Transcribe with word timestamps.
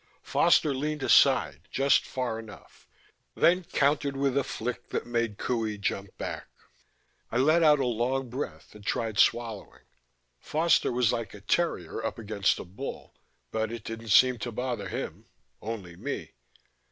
Foster 0.23 0.73
leaned 0.73 1.03
aside, 1.03 1.67
just 1.69 2.07
far 2.07 2.39
enough, 2.39 2.87
then 3.35 3.63
countered 3.63 4.17
with 4.17 4.35
a 4.35 4.43
flick 4.43 4.89
that 4.89 5.05
made 5.05 5.37
Qohey 5.37 5.77
jump 5.79 6.17
back. 6.17 6.47
I 7.31 7.37
let 7.37 7.61
out 7.61 7.77
a 7.77 7.85
long 7.85 8.27
breath 8.27 8.73
and 8.73 8.83
tried 8.83 9.19
swallowing. 9.19 9.83
Foster 10.39 10.91
was 10.91 11.11
like 11.13 11.35
a 11.35 11.39
terrier 11.41 12.03
up 12.03 12.17
against 12.17 12.57
a 12.57 12.65
bull, 12.65 13.13
but 13.51 13.71
it 13.71 13.83
didn't 13.83 14.07
seem 14.09 14.39
to 14.39 14.51
bother 14.51 14.89
him 14.89 15.27
only 15.61 15.95
me. 15.95 16.31